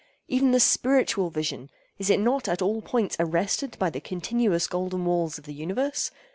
[0.27, 1.69] Even the spiritual vision,
[1.99, 6.09] is it not at all points arrested by the continuous golden walls of the universe?